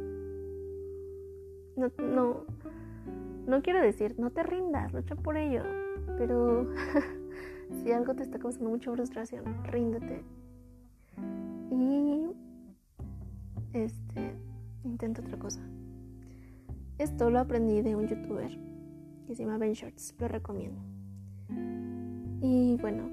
no, 1.76 1.92
no, 1.98 2.44
no 3.46 3.62
quiero 3.62 3.80
decir, 3.80 4.14
no 4.18 4.30
te 4.30 4.42
rindas, 4.42 4.92
lucha 4.92 5.14
por 5.14 5.36
ello, 5.36 5.62
pero 6.18 6.66
si 7.82 7.92
algo 7.92 8.14
te 8.14 8.22
está 8.22 8.38
causando 8.38 8.70
mucha 8.70 8.90
frustración, 8.90 9.44
ríndete. 9.64 10.24
Y 11.70 12.30
este, 13.74 14.34
intenta 14.86 15.20
otra 15.20 15.38
cosa. 15.38 15.60
Esto 16.98 17.30
lo 17.30 17.40
aprendí 17.40 17.82
de 17.82 17.94
un 17.94 18.06
youtuber 18.08 18.58
que 19.26 19.34
se 19.34 19.44
llama 19.44 19.58
Ben 19.58 19.72
Shorts, 19.72 20.14
lo 20.18 20.28
recomiendo. 20.28 20.80
Y 22.40 22.76
bueno, 22.80 23.10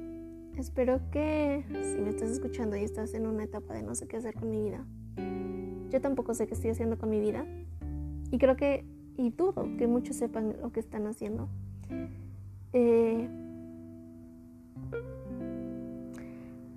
espero 0.58 1.02
que 1.12 1.66
si 1.70 2.02
me 2.02 2.10
estás 2.10 2.30
escuchando 2.30 2.78
y 2.78 2.84
estás 2.84 3.14
en 3.14 3.28
una 3.28 3.44
etapa 3.44 3.74
de 3.74 3.84
no 3.84 3.96
sé 3.96 4.08
qué 4.08 4.18
hacer 4.18 4.36
con 4.36 4.50
mi 4.50 4.62
vida, 4.62 4.86
yo 5.90 6.02
tampoco 6.02 6.34
sé 6.34 6.48
qué 6.48 6.54
estoy 6.54 6.70
haciendo 6.70 6.98
con 6.98 7.10
mi 7.10 7.20
vida. 7.20 7.46
Y 8.32 8.38
creo 8.38 8.56
que, 8.56 8.86
y 9.18 9.32
dudo 9.32 9.68
que 9.78 9.88
muchos 9.88 10.16
sepan 10.16 10.56
lo 10.62 10.72
que 10.72 10.80
están 10.80 11.06
haciendo. 11.08 11.50
Eh, 12.74 13.30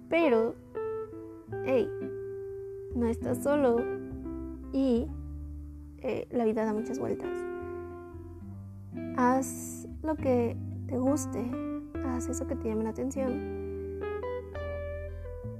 pero, 0.09 0.55
hey, 1.65 1.89
no 2.95 3.07
estás 3.07 3.43
solo 3.43 3.96
y 4.77 5.09
eh, 6.03 6.29
la 6.31 6.45
vida 6.45 6.67
da 6.67 6.75
muchas 6.75 6.99
vueltas. 6.99 7.31
Haz 9.17 9.89
lo 10.03 10.15
que 10.17 10.55
te 10.87 10.99
guste, 10.99 11.51
haz 12.05 12.29
eso 12.29 12.47
que 12.47 12.57
te 12.57 12.69
llame 12.69 12.85
la 12.85 12.91
atención. 12.91 14.01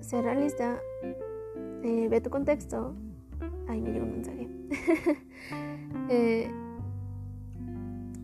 Sé 0.01 0.21
realista, 0.21 0.79
eh, 1.83 2.09
ve 2.11 2.21
tu 2.21 2.29
contexto. 2.29 2.95
Ay, 3.67 3.81
me 3.81 3.93
llegó 3.93 4.05
un 4.05 4.13
mensaje. 4.13 4.49
Eh, 6.09 6.49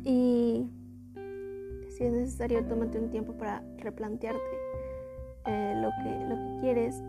y 0.04 0.70
si 1.88 2.04
es 2.04 2.12
necesario, 2.12 2.64
tómate 2.66 2.96
un 3.00 3.10
tiempo 3.10 3.32
para 3.32 3.64
replantearte 3.78 4.38
lo, 5.44 5.90
que, 6.04 6.26
lo 6.28 6.36
que 6.36 6.58
quieres. 6.60 7.02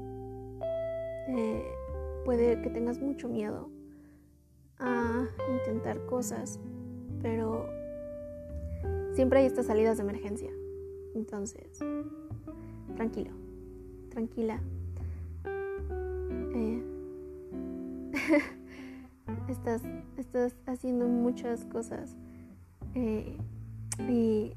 puede 2.25 2.59
que 2.63 2.71
tengas 2.71 2.99
mucho 2.99 3.29
miedo 3.29 3.72
intentar 5.63 6.05
cosas, 6.05 6.59
pero 7.21 7.69
siempre 9.13 9.39
hay 9.39 9.45
estas 9.45 9.67
salidas 9.67 9.97
de 9.97 10.03
emergencia. 10.03 10.51
Entonces, 11.15 11.79
tranquilo, 12.95 13.31
tranquila. 14.09 14.59
Eh, 16.55 16.83
estás, 19.49 19.81
estás 20.17 20.55
haciendo 20.65 21.07
muchas 21.07 21.65
cosas 21.65 22.15
eh, 22.95 23.37
y 24.09 24.53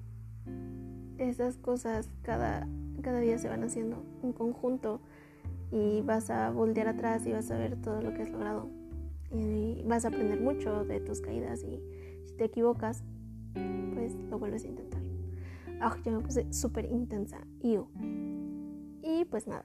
esas 1.19 1.57
cosas 1.57 2.11
cada, 2.23 2.69
cada 3.03 3.21
día 3.21 3.39
se 3.39 3.49
van 3.49 3.65
haciendo 3.65 4.03
un 4.23 4.33
conjunto 4.33 5.01
y 5.71 6.03
vas 6.03 6.31
a 6.31 6.51
voltear 6.51 6.89
atrás 6.89 7.27
y 7.27 7.33
vas 7.33 7.51
a 7.51 7.59
ver 7.59 7.77
todo 7.77 8.01
lo 8.03 8.13
que 8.15 8.23
has 8.23 8.31
logrado 8.31 8.69
y 9.39 9.83
vas 9.87 10.05
a 10.05 10.09
aprender 10.09 10.41
mucho 10.41 10.85
de 10.85 11.01
tus 11.01 11.21
caídas 11.21 11.63
y 11.63 11.81
si 12.25 12.35
te 12.37 12.45
equivocas 12.45 13.05
pues 13.95 14.15
lo 14.31 14.39
vuelves 14.39 14.65
a 14.65 14.69
intentar. 14.69 15.01
Ah, 15.81 15.97
ya 16.05 16.13
me 16.13 16.21
puse 16.21 16.53
súper 16.53 16.87
intensa. 16.87 17.39
Y 17.61 19.25
pues 19.27 19.47
nada, 19.47 19.65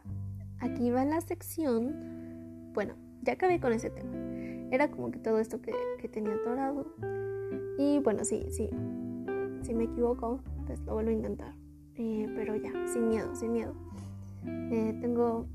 aquí 0.59 0.91
va 0.91 1.05
la 1.05 1.21
sección. 1.21 2.71
Bueno, 2.73 2.95
ya 3.23 3.33
acabé 3.33 3.59
con 3.59 3.73
ese 3.73 3.89
tema. 3.89 4.11
Era 4.71 4.89
como 4.89 5.11
que 5.11 5.19
todo 5.19 5.39
esto 5.39 5.61
que, 5.61 5.73
tenía 6.09 6.33
atorado. 6.35 6.85
Y 7.77 7.99
bueno, 7.99 8.23
sí, 8.23 8.45
sí. 8.49 8.69
Si 9.61 9.73
me 9.73 9.85
equivoco, 9.85 10.41
pues 10.65 10.79
lo 10.81 10.93
vuelvo 10.93 11.11
a 11.11 11.13
intentar. 11.13 11.53
Eh, 11.95 12.31
pero 12.35 12.55
ya, 12.55 12.71
sin 12.87 13.09
miedo, 13.09 13.35
sin 13.35 13.53
miedo. 13.53 13.73
Eh, 14.45 14.97
tengo 15.01 15.45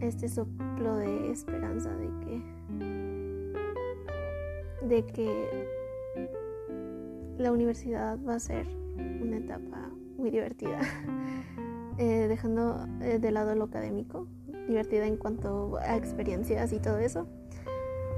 este 0.00 0.28
soplo 0.28 0.96
de 0.96 1.30
esperanza 1.30 1.90
de 1.96 2.06
que 2.24 2.42
de 4.88 5.04
que 5.06 5.66
la 7.38 7.52
universidad 7.52 8.18
va 8.26 8.34
a 8.34 8.40
ser 8.40 8.66
una 9.20 9.38
etapa 9.38 9.90
muy 10.16 10.30
divertida, 10.30 10.78
eh, 11.98 12.26
dejando 12.28 12.86
eh, 13.02 13.18
de 13.18 13.30
lado 13.30 13.54
lo 13.54 13.64
académico, 13.64 14.26
divertida 14.68 15.06
en 15.06 15.16
cuanto 15.16 15.78
a 15.78 15.96
experiencias 15.96 16.72
y 16.72 16.78
todo 16.78 16.98
eso, 16.98 17.26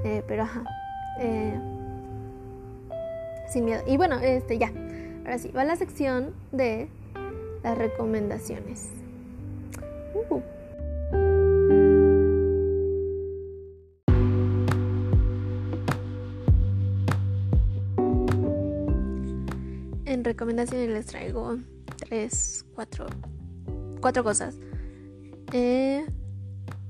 eh, 0.03 0.23
pero 0.27 0.43
ajá, 0.43 0.63
sin 3.47 3.65
miedo. 3.65 3.81
Y 3.87 3.97
bueno, 3.97 4.19
este 4.19 4.57
ya, 4.57 4.71
ahora 5.19 5.39
sí, 5.39 5.51
va 5.51 5.63
la 5.63 5.75
sección 5.75 6.33
de 6.51 6.89
las 7.63 7.77
recomendaciones. 7.77 8.89
Uh. 10.29 10.56
Recomendaciones 20.23 20.89
les 20.89 21.05
traigo 21.05 21.57
tres, 21.97 22.65
cuatro, 22.73 23.07
cuatro 23.99 24.23
cosas 24.23 24.55
eh, 25.53 26.05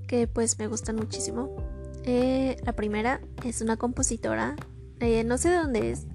que 0.07 0.27
pues 0.27 0.57
me 0.59 0.67
gustan 0.67 0.95
muchísimo. 0.95 1.55
Eh, 2.03 2.57
la 2.65 2.73
primera 2.73 3.19
es 3.43 3.61
una 3.61 3.77
compositora, 3.77 4.55
eh, 4.99 5.23
no 5.23 5.37
sé 5.37 5.49
de 5.49 5.55
dónde 5.57 5.91
es, 5.91 6.05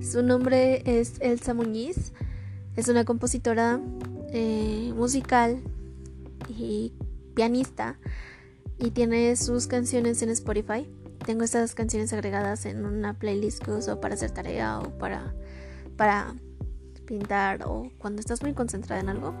su 0.00 0.22
nombre 0.22 0.82
es 0.84 1.14
Elsa 1.20 1.54
Muñiz, 1.54 2.12
es 2.76 2.88
una 2.88 3.04
compositora 3.04 3.80
musical 4.94 5.60
y 6.48 6.92
pianista 7.34 7.98
y 8.78 8.92
tiene 8.92 9.34
sus 9.34 9.66
canciones 9.66 10.22
en 10.22 10.30
Spotify. 10.30 10.88
Tengo 11.26 11.42
estas 11.42 11.74
canciones 11.74 12.12
agregadas 12.12 12.64
en 12.64 12.86
una 12.86 13.18
playlist 13.18 13.62
que 13.62 13.72
uso 13.72 14.00
para 14.00 14.14
hacer 14.14 14.30
tarea 14.30 14.78
o 14.78 14.96
para, 14.98 15.34
para 15.96 16.34
pintar 17.10 17.64
o 17.66 17.90
cuando 17.98 18.20
estás 18.20 18.40
muy 18.40 18.54
concentrada 18.54 19.00
en 19.00 19.08
algo 19.08 19.34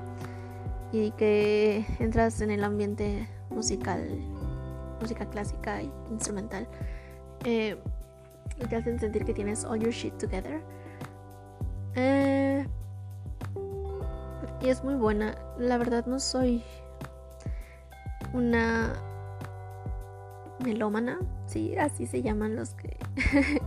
y 0.90 1.12
que 1.12 1.86
entras 2.00 2.40
en 2.40 2.50
el 2.50 2.64
ambiente 2.64 3.28
musical, 3.48 4.08
música 5.00 5.24
clásica 5.30 5.80
e 5.80 5.88
instrumental. 6.10 6.66
Eh, 7.44 7.78
y 8.58 8.66
te 8.66 8.74
hacen 8.74 8.98
sentir 8.98 9.24
que 9.24 9.32
tienes 9.32 9.64
all 9.64 9.78
your 9.78 9.92
shit 9.92 10.12
together. 10.18 10.60
Eh, 11.94 12.66
y 14.60 14.68
es 14.68 14.82
muy 14.82 14.96
buena. 14.96 15.36
La 15.56 15.78
verdad 15.78 16.04
no 16.06 16.18
soy 16.18 16.64
una 18.32 18.94
melómana, 20.64 21.20
sí, 21.46 21.76
así 21.76 22.08
se 22.08 22.20
llaman 22.20 22.56
los 22.56 22.74
que 22.74 22.96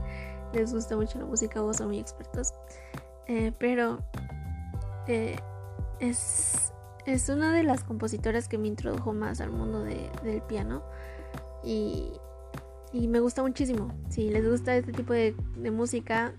les 0.53 0.73
gusta 0.73 0.97
mucho 0.97 1.19
la 1.19 1.25
música 1.25 1.63
o 1.63 1.73
son 1.73 1.87
muy 1.87 1.99
expertos. 1.99 2.53
Eh, 3.27 3.53
pero 3.57 3.99
eh, 5.07 5.37
es, 5.99 6.73
es 7.05 7.29
una 7.29 7.53
de 7.53 7.63
las 7.63 7.83
compositoras 7.83 8.47
que 8.47 8.57
me 8.57 8.67
introdujo 8.67 9.13
más 9.13 9.41
al 9.41 9.51
mundo 9.51 9.83
del 9.83 10.41
piano 10.47 10.83
y, 11.63 12.11
y, 12.91 13.07
me 13.07 13.19
gusta 13.19 13.41
muchísimo. 13.41 13.93
Si 14.09 14.29
les 14.29 14.47
gusta 14.47 14.75
este 14.75 14.91
tipo 14.91 15.13
de, 15.13 15.35
música, 15.71 16.33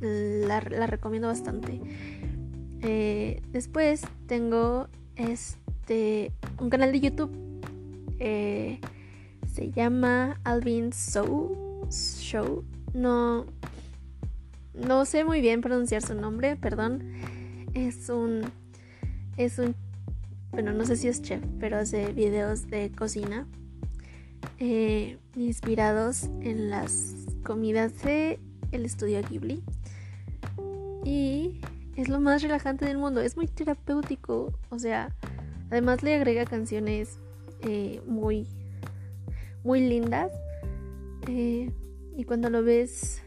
la, 0.00 0.60
recomiendo 0.60 1.28
bastante. 1.28 1.80
Eh, 2.80 3.42
después 3.50 4.02
tengo 4.26 4.88
este 5.16 6.32
un 6.58 6.70
canal 6.70 6.90
de 6.90 7.00
YouTube 7.00 7.52
eh, 8.24 8.78
se 9.52 9.72
llama 9.72 10.40
Alvin 10.44 10.92
Show. 10.92 11.88
Show. 11.90 12.64
No, 12.94 13.46
no 14.74 15.04
sé 15.04 15.24
muy 15.24 15.40
bien 15.40 15.60
pronunciar 15.60 16.02
su 16.02 16.14
nombre, 16.14 16.56
perdón. 16.56 17.12
Es 17.74 18.08
un, 18.08 18.42
es 19.36 19.58
un, 19.58 19.74
bueno, 20.50 20.72
no 20.72 20.84
sé 20.84 20.96
si 20.96 21.08
es 21.08 21.22
chef, 21.22 21.42
pero 21.58 21.78
hace 21.78 22.12
videos 22.12 22.68
de 22.68 22.90
cocina 22.90 23.46
eh, 24.58 25.18
inspirados 25.36 26.24
en 26.40 26.70
las 26.70 27.14
comidas 27.42 28.02
de 28.02 28.38
el 28.70 28.84
estudio 28.84 29.20
Ghibli. 29.28 29.62
Y 31.04 31.60
es 31.96 32.08
lo 32.08 32.20
más 32.20 32.42
relajante 32.42 32.84
del 32.84 32.98
mundo. 32.98 33.20
Es 33.20 33.36
muy 33.36 33.46
terapéutico. 33.46 34.52
O 34.70 34.78
sea, 34.78 35.14
además 35.70 36.02
le 36.02 36.14
agrega 36.14 36.44
canciones 36.44 37.18
eh, 37.62 38.00
muy, 38.06 38.46
muy 39.64 39.80
lindas. 39.80 40.30
Eh, 41.28 41.70
y 42.16 42.24
cuando 42.24 42.50
lo 42.50 42.62
ves 42.62 43.22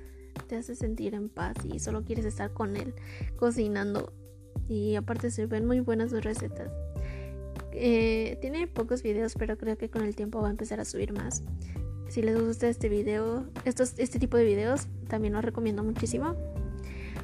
te 0.56 0.60
hace 0.60 0.76
sentir 0.76 1.13
en 1.15 1.28
paz 1.28 1.58
y 1.65 1.80
solo 1.80 2.06
quieres 2.06 2.24
estar 2.24 2.54
con 2.54 2.78
él 2.78 2.94
cocinando. 3.36 4.13
Y 4.70 4.96
aparte 4.96 5.30
se 5.30 5.46
ven 5.48 5.65
muy 5.65 5.82
buenas 5.82 6.12
sus 6.12 6.24
recetas. 6.24 6.72
Eh, 7.74 8.38
tiene 8.39 8.68
pocos 8.68 9.04
videos, 9.04 9.34
pero 9.38 9.58
creo 9.58 9.78
que 9.78 9.89
con 9.89 10.04
el 10.04 10.15
tiempo 10.15 10.41
va 10.41 10.48
a 10.48 10.52
empezar 10.52 10.80
a 10.80 10.86
subir 10.86 11.12
más. 11.12 11.44
Si 12.08 12.22
les 12.22 12.39
gusta 12.39 12.70
este 12.70 12.88
video, 12.88 13.46
estos, 13.65 13.96
este 13.98 14.18
tipo 14.18 14.38
de 14.38 14.46
videos, 14.46 14.88
también 15.10 15.34
los 15.34 15.44
recomiendo 15.44 15.84
muchísimo. 15.84 16.36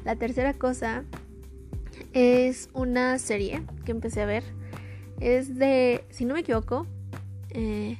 La 0.04 0.16
tercera 0.16 0.52
cosa 0.52 1.04
es 2.12 2.68
una 2.74 3.18
serie 3.18 3.62
que 3.86 3.92
empecé 3.92 4.20
a 4.20 4.26
ver. 4.26 4.44
Es 5.20 5.56
de, 5.56 6.04
si 6.10 6.26
no 6.26 6.34
me 6.34 6.40
equivoco, 6.40 6.86
eh, 7.50 7.96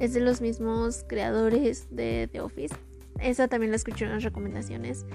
es 0.00 0.14
de 0.14 0.20
los 0.20 0.40
mismos 0.40 1.04
creadores 1.06 1.86
de 1.90 2.28
The 2.32 2.40
Office. 2.40 2.74
Esa 3.22 3.48
también 3.48 3.70
la 3.70 3.76
escuché 3.76 4.04
en 4.04 4.12
las 4.12 4.22
recomendaciones 4.22 5.06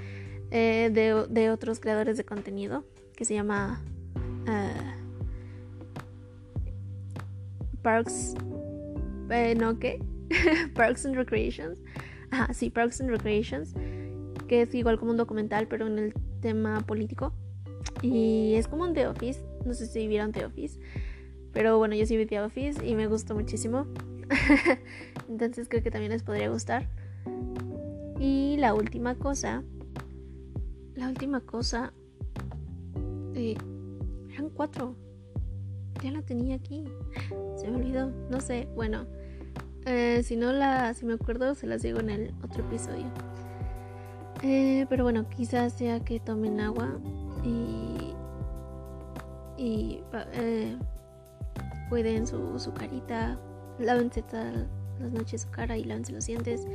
eh, 0.51 0.89
de, 1.29 1.49
otros 1.49 1.79
creadores 1.79 2.17
de 2.17 2.25
contenido 2.25 2.85
que 3.15 3.25
se 3.25 3.33
llama 3.33 3.81
uh, 4.47 5.05
Parks. 7.81 8.35
no, 9.57 9.79
¿qué? 9.79 9.99
Parks 10.75 11.05
and 11.05 11.15
Recreations. 11.15 11.81
Ajá, 12.31 12.53
sí, 12.53 12.69
Parks 12.69 13.01
and 13.01 13.09
Recreations. 13.09 13.73
Que 14.47 14.61
es 14.61 14.75
igual 14.75 14.99
como 14.99 15.11
un 15.11 15.17
documental, 15.17 15.67
pero 15.67 15.87
en 15.87 15.97
el 15.97 16.13
tema 16.41 16.81
político. 16.81 17.33
Y 18.01 18.53
es 18.55 18.67
como 18.67 18.83
un 18.83 18.93
The 18.93 19.07
Office. 19.07 19.43
No 19.65 19.73
sé 19.73 19.87
si 19.87 20.07
vieron 20.07 20.31
The 20.31 20.45
Office. 20.45 20.79
Pero 21.53 21.77
bueno, 21.77 21.95
yo 21.95 22.05
sí 22.05 22.17
vi 22.17 22.25
The 22.25 22.41
Office 22.41 22.85
y 22.85 22.95
me 22.95 23.07
gustó 23.07 23.33
muchísimo. 23.33 23.87
Entonces 25.29 25.67
creo 25.69 25.81
que 25.81 25.91
también 25.91 26.11
les 26.11 26.23
podría 26.23 26.49
gustar. 26.49 26.87
Y 28.19 28.58
la 28.58 28.73
última 28.73 29.15
cosa. 29.15 29.63
La 30.95 31.10
última 31.10 31.41
cosa. 31.41 31.93
Eh, 33.34 33.58
eran 34.34 34.49
cuatro. 34.49 34.95
Ya 36.04 36.12
la 36.12 36.21
tenía 36.21 36.56
aquí. 36.56 36.86
Se 37.58 37.69
me 37.69 37.78
olvidó. 37.78 38.12
No 38.30 38.39
sé. 38.39 38.67
Bueno. 38.75 39.06
Eh, 39.86 40.23
si 40.23 40.36
no 40.36 40.51
la. 40.51 40.93
Si 40.93 41.06
me 41.06 41.13
acuerdo, 41.13 41.56
se 41.56 41.67
las 41.67 41.82
digo 41.82 41.99
en 41.99 42.10
el 42.10 42.34
otro 42.43 42.63
episodio. 42.65 43.06
Eh, 44.41 44.86
pero 44.89 45.04
bueno, 45.04 45.28
quizás 45.30 45.73
sea 45.73 45.99
que 45.99 46.19
tomen 46.19 46.60
agua. 46.60 46.99
Y. 47.43 48.13
Y. 49.58 50.04
Eh, 50.34 50.78
cuiden 51.89 52.25
su, 52.25 52.60
su 52.60 52.73
carita, 52.73 53.39
lávense 53.80 54.21
todas 54.23 54.67
las 54.99 55.12
noches 55.12 55.41
su 55.41 55.51
cara 55.51 55.78
y 55.78 55.84
lávense 55.84 56.13
los 56.13 56.25
dientes 56.25 56.65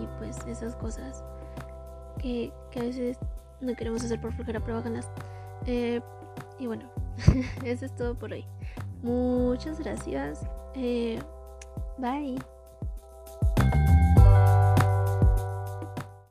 y 0.00 0.06
pues 0.18 0.38
esas 0.46 0.76
cosas 0.76 1.24
que, 2.18 2.52
que 2.70 2.80
a 2.80 2.82
veces 2.84 3.18
no 3.60 3.74
queremos 3.74 4.04
hacer 4.04 4.20
por 4.20 4.32
flojera, 4.32 4.60
pero 4.60 4.78
háganlas. 4.78 5.08
Eh, 5.66 6.00
y 6.58 6.66
bueno, 6.66 6.84
eso 7.64 7.84
es 7.84 7.94
todo 7.94 8.14
por 8.14 8.32
hoy. 8.32 8.44
Muchas 9.02 9.80
gracias. 9.80 10.40
Eh, 10.74 11.18
bye. 11.98 12.36